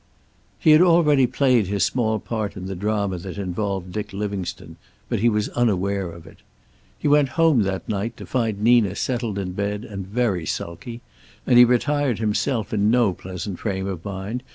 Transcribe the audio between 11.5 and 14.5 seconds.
he retired himself in no pleasant frame of mind.